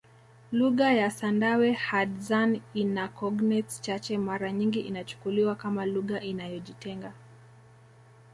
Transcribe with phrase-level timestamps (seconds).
[0.51, 7.13] Lugha ya Sandawe Hadzane ina cognates chache mara nyingi inachukuliwa kama lugha inayojitenga